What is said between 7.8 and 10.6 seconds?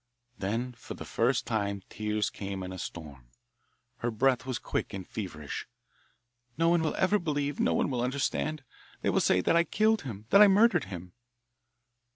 will understand. They will say that I killed him, that I